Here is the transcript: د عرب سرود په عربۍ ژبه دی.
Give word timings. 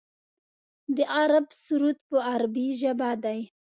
د 0.95 0.97
عرب 1.17 1.47
سرود 1.63 1.97
په 2.07 2.17
عربۍ 2.33 2.67
ژبه 2.81 3.09
دی. 3.23 3.39